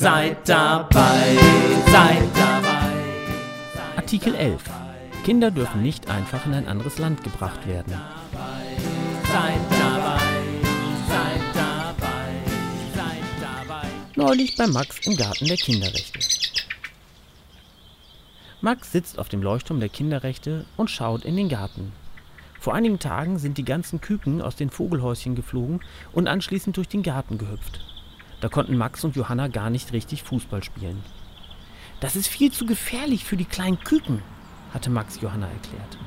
Seid 0.00 0.48
dabei, 0.48 1.36
seid 1.92 2.22
dabei. 2.34 2.90
Artikel 3.96 4.34
11. 4.34 4.62
Kinder 5.26 5.50
dürfen 5.50 5.82
nicht 5.82 6.08
einfach 6.08 6.46
in 6.46 6.54
ein 6.54 6.66
anderes 6.66 6.96
Land 6.96 7.22
gebracht 7.22 7.66
werden. 7.66 7.92
Seid 8.32 9.60
dabei, 9.68 10.22
seid 11.06 11.54
dabei, 11.54 12.32
seid 12.94 13.42
dabei. 13.42 13.88
Neulich 14.16 14.56
bei 14.56 14.66
Max 14.68 15.06
im 15.06 15.16
Garten 15.18 15.44
der 15.44 15.58
Kinderrechte. 15.58 16.20
Max 18.62 18.92
sitzt 18.92 19.18
auf 19.18 19.28
dem 19.28 19.42
Leuchtturm 19.42 19.80
der 19.80 19.90
Kinderrechte 19.90 20.64
und 20.78 20.90
schaut 20.90 21.26
in 21.26 21.36
den 21.36 21.50
Garten. 21.50 21.92
Vor 22.58 22.74
einigen 22.74 23.00
Tagen 23.00 23.38
sind 23.38 23.58
die 23.58 23.66
ganzen 23.66 24.00
Küken 24.00 24.40
aus 24.40 24.56
den 24.56 24.70
Vogelhäuschen 24.70 25.34
geflogen 25.34 25.80
und 26.12 26.26
anschließend 26.26 26.78
durch 26.78 26.88
den 26.88 27.02
Garten 27.02 27.36
gehüpft. 27.36 27.80
Da 28.40 28.48
konnten 28.48 28.76
Max 28.76 29.04
und 29.04 29.16
Johanna 29.16 29.48
gar 29.48 29.70
nicht 29.70 29.92
richtig 29.92 30.22
Fußball 30.22 30.64
spielen. 30.64 31.02
Das 32.00 32.16
ist 32.16 32.28
viel 32.28 32.50
zu 32.50 32.64
gefährlich 32.64 33.24
für 33.24 33.36
die 33.36 33.44
kleinen 33.44 33.78
Küken, 33.80 34.22
hatte 34.72 34.90
Max 34.90 35.20
Johanna 35.20 35.48
erklärt. 35.48 35.98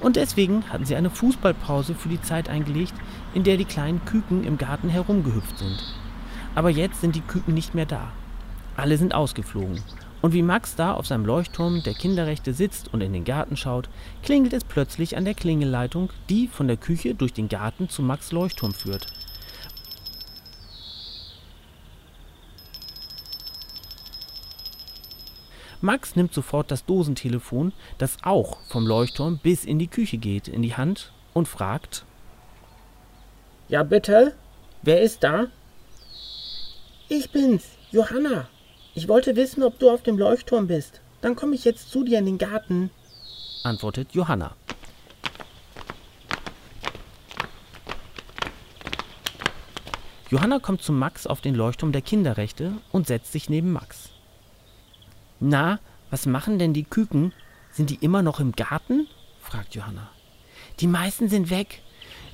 Und 0.00 0.16
deswegen 0.16 0.64
hatten 0.70 0.84
sie 0.84 0.96
eine 0.96 1.10
Fußballpause 1.10 1.94
für 1.94 2.08
die 2.08 2.20
Zeit 2.20 2.48
eingelegt, 2.48 2.94
in 3.34 3.44
der 3.44 3.56
die 3.56 3.64
kleinen 3.64 4.04
Küken 4.04 4.44
im 4.44 4.58
Garten 4.58 4.88
herumgehüpft 4.88 5.58
sind. 5.58 5.82
Aber 6.54 6.70
jetzt 6.70 7.00
sind 7.00 7.14
die 7.14 7.20
Küken 7.20 7.54
nicht 7.54 7.74
mehr 7.74 7.86
da. 7.86 8.12
Alle 8.76 8.96
sind 8.98 9.14
ausgeflogen. 9.14 9.82
Und 10.22 10.32
wie 10.32 10.42
Max 10.42 10.74
da 10.74 10.92
auf 10.92 11.06
seinem 11.06 11.26
Leuchtturm 11.26 11.82
der 11.82 11.94
Kinderrechte 11.94 12.54
sitzt 12.54 12.92
und 12.92 13.02
in 13.02 13.12
den 13.12 13.24
Garten 13.24 13.56
schaut, 13.56 13.88
klingelt 14.22 14.54
es 14.54 14.64
plötzlich 14.64 15.16
an 15.16 15.24
der 15.24 15.34
Klingelleitung, 15.34 16.10
die 16.30 16.48
von 16.48 16.66
der 16.66 16.78
Küche 16.78 17.14
durch 17.14 17.32
den 17.32 17.48
Garten 17.48 17.88
zu 17.88 18.02
Max 18.02 18.32
Leuchtturm 18.32 18.72
führt. 18.72 19.06
Max 25.80 26.16
nimmt 26.16 26.32
sofort 26.32 26.70
das 26.70 26.84
Dosentelefon, 26.84 27.72
das 27.98 28.16
auch 28.22 28.58
vom 28.68 28.86
Leuchtturm 28.86 29.38
bis 29.42 29.64
in 29.64 29.78
die 29.78 29.88
Küche 29.88 30.18
geht, 30.18 30.48
in 30.48 30.62
die 30.62 30.76
Hand 30.76 31.12
und 31.32 31.48
fragt: 31.48 32.04
Ja, 33.68 33.82
bitte? 33.82 34.34
Wer 34.82 35.02
ist 35.02 35.22
da? 35.22 35.46
Ich 37.08 37.30
bin's, 37.30 37.64
Johanna. 37.90 38.48
Ich 38.94 39.08
wollte 39.08 39.36
wissen, 39.36 39.62
ob 39.62 39.78
du 39.78 39.90
auf 39.90 40.02
dem 40.02 40.18
Leuchtturm 40.18 40.66
bist. 40.66 41.00
Dann 41.20 41.36
komme 41.36 41.54
ich 41.54 41.64
jetzt 41.64 41.90
zu 41.90 42.04
dir 42.04 42.18
in 42.18 42.26
den 42.26 42.38
Garten. 42.38 42.90
antwortet 43.62 44.12
Johanna. 44.12 44.54
Johanna 50.28 50.58
kommt 50.58 50.82
zu 50.82 50.92
Max 50.92 51.26
auf 51.26 51.40
den 51.40 51.54
Leuchtturm 51.54 51.92
der 51.92 52.02
Kinderrechte 52.02 52.72
und 52.90 53.06
setzt 53.06 53.30
sich 53.30 53.48
neben 53.48 53.72
Max. 53.72 54.10
Na, 55.40 55.80
was 56.10 56.26
machen 56.26 56.58
denn 56.58 56.72
die 56.72 56.84
Küken? 56.84 57.32
Sind 57.70 57.90
die 57.90 57.96
immer 57.96 58.22
noch 58.22 58.40
im 58.40 58.52
Garten? 58.52 59.06
fragt 59.40 59.74
Johanna. 59.74 60.08
Die 60.80 60.86
meisten 60.86 61.28
sind 61.28 61.50
weg. 61.50 61.82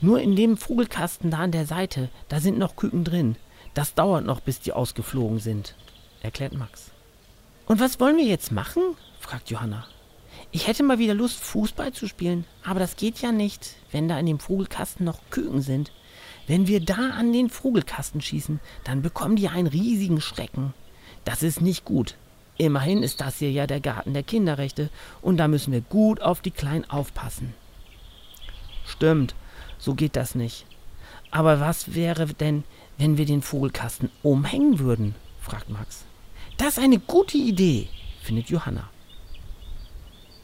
Nur 0.01 0.21
in 0.21 0.37
dem 0.37 0.57
Vogelkasten 0.57 1.31
da 1.31 1.39
an 1.39 1.53
der 1.53 1.67
Seite, 1.67 2.11
da 2.29 2.41
sind 2.41 2.59
noch 2.59 2.77
Küken 2.77 3.05
drin. 3.05 3.37
Das 3.75 3.95
dauert 3.95 4.25
noch, 4.25 4.41
bis 4.41 4.61
die 4.61 4.73
ausgeflogen 4.73 5.39
sind, 5.39 5.75
erklärt 6.21 6.53
Max. 6.53 6.91
Und 7.67 7.81
was 7.81 8.01
wollen 8.01 8.17
wir 8.17 8.25
jetzt 8.25 8.53
machen? 8.53 8.83
fragt 9.19 9.51
Johanna. 9.51 9.87
Ich 10.51 10.67
hätte 10.67 10.83
mal 10.83 10.99
wieder 10.99 11.15
Lust, 11.15 11.39
Fußball 11.39 11.93
zu 11.93 12.07
spielen, 12.07 12.45
aber 12.65 12.81
das 12.81 12.97
geht 12.97 13.21
ja 13.23 13.33
nicht, 13.33 13.77
wenn 13.91 14.09
da 14.09 14.19
in 14.19 14.27
dem 14.27 14.39
Vogelkasten 14.39 15.07
noch 15.07 15.21
Küken 15.31 15.63
sind. 15.63 15.93
Wenn 16.47 16.67
wir 16.67 16.81
da 16.81 17.11
an 17.11 17.33
den 17.33 17.49
Vogelkasten 17.49 18.21
schießen, 18.21 18.61
dann 18.85 19.03
bekommen 19.03 19.37
die 19.37 19.49
einen 19.49 19.69
riesigen 19.69 20.21
Schrecken. 20.21 20.75
Das 21.25 21.43
ist 21.43 21.61
nicht 21.61 21.85
gut. 21.85 22.17
Immerhin 22.59 23.03
ist 23.03 23.21
das 23.21 23.39
hier 23.39 23.51
ja 23.51 23.67
der 23.67 23.81
Garten 23.81 24.15
der 24.15 24.23
Kinderrechte 24.23 24.91
und 25.21 25.37
da 25.39 25.49
müssen 25.49 25.73
wir 25.73 25.81
gut 25.81 26.21
auf 26.21 26.41
die 26.41 26.51
Kleinen 26.51 26.89
aufpassen. 26.89 27.55
Stimmt, 28.85 29.35
so 29.79 29.95
geht 29.95 30.17
das 30.17 30.35
nicht. 30.35 30.67
Aber 31.31 31.61
was 31.61 31.95
wäre 31.95 32.27
denn, 32.27 32.65
wenn 32.99 33.17
wir 33.17 33.25
den 33.25 33.43
Vogelkasten 33.43 34.11
umhängen 34.23 34.79
würden? 34.79 35.15
fragt 35.41 35.71
Max. 35.71 36.05
Das 36.59 36.77
ist 36.77 36.85
eine 36.85 36.99
gute 36.99 37.39
Idee, 37.39 37.89
findet 38.23 38.51
Johanna. 38.51 38.89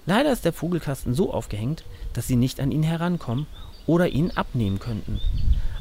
Leider 0.06 0.32
ist 0.32 0.46
der 0.46 0.54
Vogelkasten 0.54 1.12
so 1.12 1.32
aufgehängt, 1.32 1.84
dass 2.14 2.26
sie 2.26 2.36
nicht 2.36 2.60
an 2.60 2.72
ihn 2.72 2.82
herankommen 2.82 3.46
oder 3.86 4.08
ihn 4.08 4.30
abnehmen 4.30 4.78
könnten. 4.78 5.20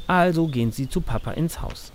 Also 0.05 0.47
gehen 0.47 0.73
sie 0.73 0.89
zu 0.89 0.99
Papa 0.99 1.31
ins 1.31 1.61
Haus. 1.61 1.93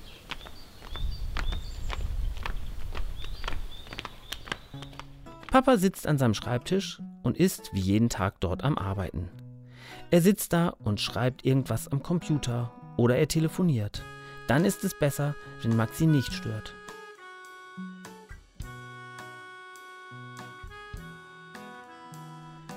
Papa 5.52 5.76
sitzt 5.76 6.06
an 6.06 6.16
seinem 6.16 6.32
Schreibtisch 6.32 7.02
und 7.22 7.36
ist 7.36 7.74
wie 7.74 7.80
jeden 7.80 8.08
Tag 8.08 8.40
dort 8.40 8.64
am 8.64 8.78
Arbeiten. 8.78 9.28
Er 10.10 10.22
sitzt 10.22 10.54
da 10.54 10.68
und 10.68 10.98
schreibt 10.98 11.44
irgendwas 11.44 11.88
am 11.88 12.02
Computer 12.02 12.72
oder 12.96 13.18
er 13.18 13.28
telefoniert. 13.28 14.02
Dann 14.46 14.64
ist 14.64 14.82
es 14.82 14.98
besser, 14.98 15.34
wenn 15.60 15.76
Max 15.76 16.00
ihn 16.00 16.10
nicht 16.10 16.32
stört. 16.32 16.74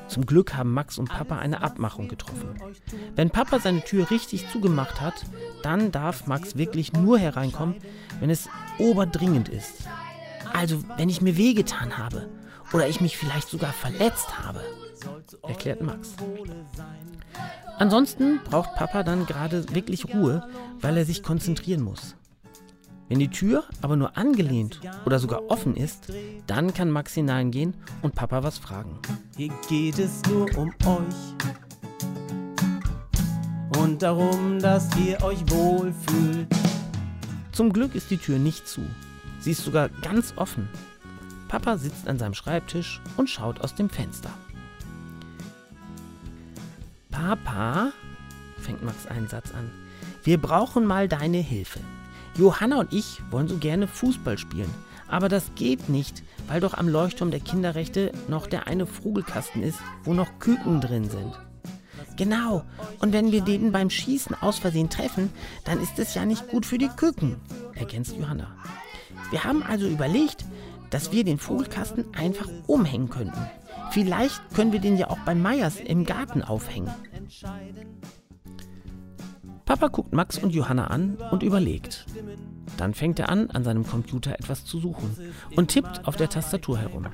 Zum 0.09 0.25
Glück 0.25 0.53
haben 0.53 0.74
Max 0.74 0.97
und 0.97 1.08
Papa 1.08 1.38
eine 1.38 1.64
Abmachung 1.64 2.09
getroffen. 2.09 2.59
Wenn 3.16 3.30
Papa 3.30 3.59
seine 3.59 3.85
Tür 3.85 4.12
richtig 4.12 4.50
zugemacht 4.50 5.00
hat, 5.00 5.25
dann 5.64 5.94
darf 5.94 6.28
Max 6.28 6.58
wirklich 6.58 6.91
nur 6.91 7.19
hereinkommen, 7.19 7.75
wenn 8.19 8.30
es 8.30 8.50
oberdringend 8.80 9.47
ist. 9.47 9.88
Also, 10.52 10.84
wenn 10.97 11.08
ich 11.08 11.22
mir 11.22 11.38
wehgetan 11.38 11.97
habe 11.97 12.28
oder 12.74 12.88
ich 12.88 13.02
mich 13.02 13.18
vielleicht 13.18 13.50
sogar 13.50 13.74
verletzt 13.74 14.40
habe, 14.40 14.62
erklärt 15.44 15.81
Max. 15.81 16.16
Ansonsten 17.78 18.40
braucht 18.44 18.76
Papa 18.76 19.03
dann 19.03 19.26
gerade 19.26 19.74
wirklich 19.74 20.14
Ruhe, 20.14 20.48
weil 20.81 20.98
er 20.98 21.06
sich 21.06 21.24
konzentrieren 21.24 21.81
muss. 21.81 22.16
Wenn 23.08 23.20
die 23.20 23.30
Tür 23.30 23.64
aber 23.81 23.96
nur 23.96 24.18
angelehnt 24.18 24.81
oder 25.06 25.20
sogar 25.20 25.50
offen 25.50 25.76
ist, 25.76 26.12
dann 26.48 26.74
kann 26.74 26.90
Max 26.90 27.14
hineingehen 27.14 27.76
und 28.02 28.16
Papa 28.16 28.44
was 28.44 28.58
fragen. 28.58 29.00
Hier 29.38 29.53
geht 29.70 30.00
es 30.00 30.24
nur 30.28 30.47
um 30.58 30.74
euch 30.86 31.36
und 33.78 34.02
darum, 34.02 34.59
dass 34.59 34.90
ihr 34.97 35.22
euch 35.22 35.40
wohlfühlt. 35.52 36.47
Zum 37.52 37.72
Glück 37.72 37.94
ist 37.94 38.09
die 38.09 38.18
Tür 38.18 38.40
nicht 38.40 38.68
zu. 38.68 38.82
Sie 39.40 39.52
ist 39.52 39.64
sogar 39.64 39.90
ganz 40.02 40.34
offen. 40.38 40.68
Papa 41.56 41.78
sitzt 41.78 42.10
an 42.10 42.20
seinem 42.20 42.34
Schreibtisch 42.34 43.00
und 43.16 43.29
schaut 43.29 43.62
aus 43.62 43.74
dem 43.74 43.90
Fenster. 43.90 44.29
Papa, 47.09 47.94
fängt 48.58 48.84
Max 48.84 49.08
einen 49.08 49.29
Satz 49.29 49.53
an, 49.53 49.72
wir 50.26 50.38
brauchen 50.38 50.85
mal 50.85 51.08
deine 51.08 51.38
Hilfe. 51.38 51.79
Johanna 52.38 52.82
und 52.82 52.91
ich 52.91 53.22
wollen 53.32 53.47
so 53.47 53.58
gerne 53.58 53.88
Fußball 53.88 54.38
spielen, 54.38 54.70
aber 55.08 55.29
das 55.29 55.56
geht 55.56 55.88
nicht, 55.88 56.24
weil 56.50 56.59
doch 56.59 56.74
am 56.74 56.90
Leuchtturm 56.90 57.32
der 57.32 57.40
Kinderrechte 57.40 58.12
noch 58.28 58.47
der 58.47 58.68
eine 58.68 58.85
Vogelkasten 58.85 59.64
ist, 59.64 59.79
wo 60.03 60.14
noch 60.14 60.40
Küken 60.40 60.82
drin 60.82 61.09
sind. 61.09 61.40
Genau, 62.18 62.66
und 63.00 63.14
wenn 63.14 63.32
wir 63.32 63.40
den 63.40 63.72
beim 63.72 63.90
Schießen 63.90 64.35
aus 64.41 64.59
Versehen 64.59 64.90
treffen, 64.90 65.32
dann 65.64 65.82
ist 65.82 66.00
es 66.00 66.16
ja 66.16 66.26
nicht 66.26 66.50
gut 66.50 66.66
für 66.66 66.78
die 66.78 66.90
Küken, 66.90 67.38
ergänzt 67.76 68.18
Johanna. 68.18 68.53
Wir 69.32 69.46
haben 69.46 69.64
also 69.64 69.88
überlegt, 69.88 70.46
dass 70.90 71.11
wir 71.11 71.23
den 71.23 71.37
Vogelkasten 71.37 72.05
einfach 72.14 72.47
umhängen 72.67 73.09
könnten. 73.09 73.40
Vielleicht 73.91 74.41
können 74.53 74.72
wir 74.72 74.79
den 74.79 74.97
ja 74.97 75.09
auch 75.09 75.20
bei 75.20 75.35
Meyers 75.35 75.79
im 75.79 76.05
Garten 76.05 76.41
aufhängen. 76.41 76.91
Papa 79.66 79.87
guckt 79.87 80.14
Max 80.14 80.37
und 80.37 80.52
Johanna 80.52 80.87
an 80.87 81.17
und 81.32 81.41
überlegt. 81.41 82.05
Dann 82.78 82.93
fängt 82.93 83.20
er 83.20 83.29
an, 83.29 83.49
an 83.49 83.64
seinem 83.64 83.85
Computer 83.85 84.34
etwas 84.34 84.64
zu 84.66 84.79
suchen 84.79 85.16
und 85.55 85.70
tippt 85.70 86.08
auf 86.08 86.16
der 86.16 86.29
Tastatur 86.29 86.78
herum. 86.78 87.08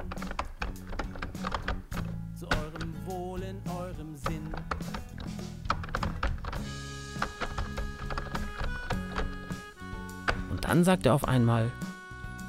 Und 10.50 10.65
dann 10.65 10.83
sagt 10.83 11.06
er 11.06 11.13
auf 11.13 11.27
einmal, 11.27 11.71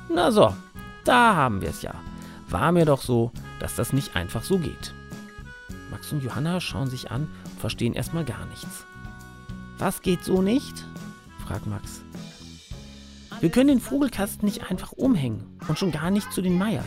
na 0.09 0.33
so, 0.33 0.53
Da 1.05 1.35
haben 1.35 1.61
wir 1.61 1.71
es 1.71 1.83
ja. 1.83 1.95
War 2.49 2.73
mir 2.73 2.85
doch 2.85 3.03
so, 3.03 3.33
dass 3.61 3.75
das 3.75 3.93
nicht 3.93 4.17
einfach 4.17 4.43
so 4.43 4.59
geht. 4.59 4.95
Max 5.91 6.13
und 6.13 6.23
Johanna 6.23 6.61
schauen 6.61 6.91
sich 6.91 7.11
an 7.11 7.29
und 7.45 7.61
verstehen 7.61 7.95
erstmal 7.95 8.25
gar 8.25 8.47
nichts. 8.47 8.87
Was 9.79 10.03
geht 10.03 10.25
so 10.25 10.43
nicht? 10.43 10.85
fragt 11.47 11.67
Max. 11.67 12.03
Wir 13.41 13.51
können 13.51 13.69
den 13.69 13.81
Vogelkasten 13.81 14.47
nicht 14.47 14.71
einfach 14.71 14.93
umhängen 14.93 15.59
und 15.67 15.79
schon 15.79 15.91
gar 15.91 16.11
nicht 16.11 16.33
zu 16.33 16.43
den 16.43 16.57
Meyers. 16.57 16.85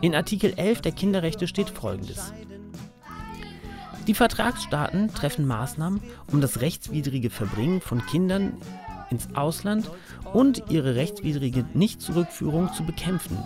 In 0.00 0.14
Artikel 0.14 0.54
11 0.56 0.80
der 0.80 0.92
Kinderrechte 0.92 1.46
steht 1.46 1.68
folgendes. 1.68 2.32
Die 4.06 4.14
Vertragsstaaten 4.14 5.14
treffen 5.14 5.46
Maßnahmen, 5.46 6.02
um 6.32 6.40
das 6.40 6.60
rechtswidrige 6.60 7.30
Verbringen 7.30 7.80
von 7.80 8.04
Kindern 8.06 8.54
ins 9.12 9.28
Ausland 9.36 9.90
und 10.32 10.64
ihre 10.70 10.96
rechtswidrige 10.96 11.66
Nichtzurückführung 11.74 12.72
zu 12.72 12.82
bekämpfen. 12.82 13.38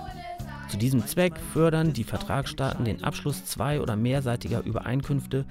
Zu 0.69 0.79
diesem 0.79 1.05
Zweck 1.07 1.35
fördern 1.53 1.93
die 1.93 2.05
Vertragsstaaten 2.05 2.85
den 2.85 3.05
Abschluss 3.05 3.45
zwei- 3.45 3.81
oder 3.81 3.97
mehrseitiger 3.97 4.65
Übereinkünfte 4.65 5.45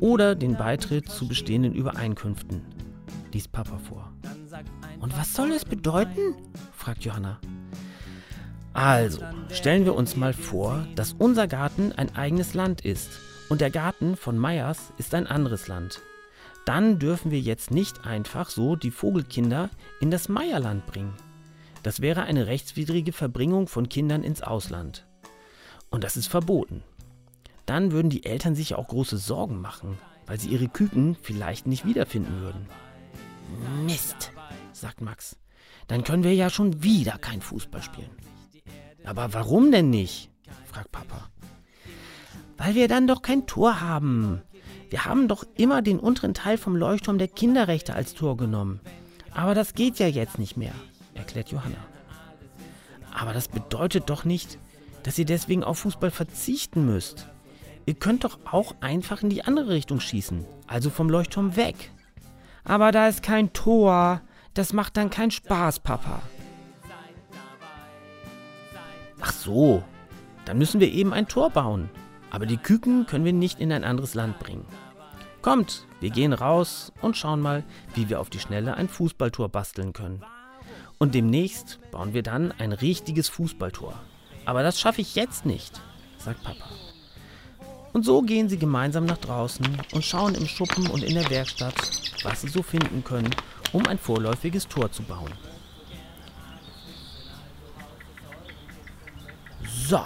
oder 0.00 0.34
den 0.34 0.56
Beitritt 0.56 1.08
zu 1.08 1.26
bestehenden 1.26 1.74
Übereinkünften, 1.74 2.62
liest 3.32 3.52
Papa 3.52 3.78
vor. 3.78 4.12
Und 5.00 5.16
was 5.18 5.34
soll 5.34 5.50
das 5.50 5.64
bedeuten? 5.64 6.36
fragt 6.72 7.04
Johanna. 7.04 7.40
Also, 8.74 9.20
stellen 9.50 9.84
wir 9.84 9.94
uns 9.94 10.16
mal 10.16 10.32
vor, 10.32 10.86
dass 10.94 11.14
unser 11.14 11.46
Garten 11.46 11.92
ein 11.92 12.14
eigenes 12.16 12.54
Land 12.54 12.82
ist 12.82 13.10
und 13.48 13.60
der 13.60 13.70
Garten 13.70 14.16
von 14.16 14.36
Meyers 14.36 14.92
ist 14.98 15.14
ein 15.14 15.26
anderes 15.26 15.68
Land. 15.68 16.02
Dann 16.64 16.98
dürfen 16.98 17.30
wir 17.30 17.40
jetzt 17.40 17.70
nicht 17.70 18.06
einfach 18.06 18.48
so 18.48 18.76
die 18.76 18.90
Vogelkinder 18.90 19.70
in 20.00 20.10
das 20.10 20.28
Meierland 20.28 20.86
bringen. 20.86 21.14
Das 21.82 22.00
wäre 22.00 22.22
eine 22.22 22.46
rechtswidrige 22.46 23.12
Verbringung 23.12 23.66
von 23.68 23.90
Kindern 23.90 24.22
ins 24.22 24.42
Ausland. 24.42 25.06
Und 25.90 26.02
das 26.02 26.16
ist 26.16 26.28
verboten. 26.28 26.82
Dann 27.66 27.92
würden 27.92 28.10
die 28.10 28.24
Eltern 28.24 28.54
sich 28.54 28.74
auch 28.74 28.88
große 28.88 29.18
Sorgen 29.18 29.60
machen, 29.60 29.98
weil 30.26 30.40
sie 30.40 30.48
ihre 30.48 30.68
Küken 30.68 31.16
vielleicht 31.20 31.66
nicht 31.66 31.84
wiederfinden 31.84 32.40
würden. 32.40 32.66
Mist, 33.84 34.32
sagt 34.72 35.02
Max. 35.02 35.36
Dann 35.86 36.02
können 36.02 36.24
wir 36.24 36.34
ja 36.34 36.48
schon 36.48 36.82
wieder 36.82 37.18
kein 37.18 37.42
Fußball 37.42 37.82
spielen. 37.82 38.10
Aber 39.04 39.34
warum 39.34 39.70
denn 39.70 39.90
nicht? 39.90 40.30
fragt 40.64 40.90
Papa. 40.92 41.28
Weil 42.56 42.74
wir 42.74 42.88
dann 42.88 43.06
doch 43.06 43.20
kein 43.20 43.46
Tor 43.46 43.82
haben. 43.82 44.42
Wir 44.94 45.06
haben 45.06 45.26
doch 45.26 45.44
immer 45.56 45.82
den 45.82 45.98
unteren 45.98 46.34
Teil 46.34 46.56
vom 46.56 46.76
Leuchtturm 46.76 47.18
der 47.18 47.26
Kinderrechte 47.26 47.94
als 47.96 48.14
Tor 48.14 48.36
genommen. 48.36 48.78
Aber 49.32 49.52
das 49.52 49.74
geht 49.74 49.98
ja 49.98 50.06
jetzt 50.06 50.38
nicht 50.38 50.56
mehr, 50.56 50.70
erklärt 51.14 51.50
Johanna. 51.50 51.78
Aber 53.12 53.32
das 53.32 53.48
bedeutet 53.48 54.08
doch 54.08 54.24
nicht, 54.24 54.56
dass 55.02 55.18
ihr 55.18 55.24
deswegen 55.24 55.64
auf 55.64 55.80
Fußball 55.80 56.12
verzichten 56.12 56.86
müsst. 56.86 57.26
Ihr 57.86 57.94
könnt 57.94 58.22
doch 58.22 58.38
auch 58.48 58.76
einfach 58.80 59.20
in 59.24 59.30
die 59.30 59.42
andere 59.42 59.70
Richtung 59.70 59.98
schießen, 59.98 60.44
also 60.68 60.90
vom 60.90 61.10
Leuchtturm 61.10 61.56
weg. 61.56 61.90
Aber 62.62 62.92
da 62.92 63.08
ist 63.08 63.24
kein 63.24 63.52
Tor. 63.52 64.20
Das 64.54 64.72
macht 64.72 64.96
dann 64.96 65.10
keinen 65.10 65.32
Spaß, 65.32 65.80
Papa. 65.80 66.22
Ach 69.20 69.32
so, 69.32 69.82
dann 70.44 70.56
müssen 70.56 70.78
wir 70.78 70.92
eben 70.92 71.12
ein 71.12 71.26
Tor 71.26 71.50
bauen. 71.50 71.90
Aber 72.30 72.46
die 72.46 72.58
Küken 72.58 73.06
können 73.06 73.24
wir 73.24 73.32
nicht 73.32 73.58
in 73.58 73.72
ein 73.72 73.82
anderes 73.82 74.14
Land 74.14 74.38
bringen. 74.38 74.64
Kommt, 75.44 75.84
wir 76.00 76.08
gehen 76.08 76.32
raus 76.32 76.90
und 77.02 77.18
schauen 77.18 77.42
mal, 77.42 77.64
wie 77.94 78.08
wir 78.08 78.18
auf 78.18 78.30
die 78.30 78.38
Schnelle 78.38 78.76
ein 78.76 78.88
Fußballtor 78.88 79.50
basteln 79.50 79.92
können. 79.92 80.24
Und 80.96 81.14
demnächst 81.14 81.80
bauen 81.90 82.14
wir 82.14 82.22
dann 82.22 82.50
ein 82.52 82.72
richtiges 82.72 83.28
Fußballtor. 83.28 83.92
Aber 84.46 84.62
das 84.62 84.80
schaffe 84.80 85.02
ich 85.02 85.16
jetzt 85.16 85.44
nicht, 85.44 85.82
sagt 86.16 86.42
Papa. 86.42 86.64
Und 87.92 88.06
so 88.06 88.22
gehen 88.22 88.48
sie 88.48 88.56
gemeinsam 88.56 89.04
nach 89.04 89.18
draußen 89.18 89.66
und 89.92 90.02
schauen 90.02 90.34
im 90.34 90.46
Schuppen 90.46 90.86
und 90.86 91.04
in 91.04 91.12
der 91.12 91.28
Werkstatt, 91.28 91.74
was 92.22 92.40
sie 92.40 92.48
so 92.48 92.62
finden 92.62 93.04
können, 93.04 93.28
um 93.74 93.86
ein 93.86 93.98
vorläufiges 93.98 94.66
Tor 94.66 94.90
zu 94.92 95.02
bauen. 95.02 95.32
So, 99.62 100.00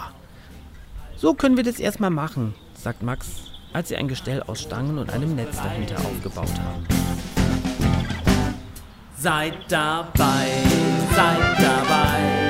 so 1.15 1.33
können 1.33 1.55
wir 1.55 1.63
das 1.63 1.79
erstmal 1.79 2.09
machen, 2.09 2.55
sagt 2.73 3.03
Max, 3.03 3.48
als 3.73 3.89
sie 3.89 3.97
ein 3.97 4.07
Gestell 4.07 4.41
aus 4.43 4.61
Stangen 4.61 4.97
und 4.97 5.11
einem 5.11 5.35
Netz 5.35 5.55
dahinter 5.57 5.97
aufgebaut 5.97 6.51
haben. 6.63 6.85
Seid 9.17 9.53
dabei, 9.67 10.47
seid 11.15 11.59
dabei, 11.59 12.48